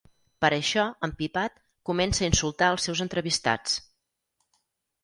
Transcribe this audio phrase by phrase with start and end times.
[0.43, 3.79] Per això, empipat, comença a insultar els seus entrevistats.